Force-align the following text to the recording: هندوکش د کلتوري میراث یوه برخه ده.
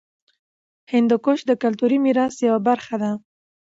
هندوکش 0.93 1.39
د 1.49 1.51
کلتوري 1.63 1.97
میراث 2.05 2.35
یوه 2.47 2.59
برخه 2.67 2.95
ده. 3.03 3.11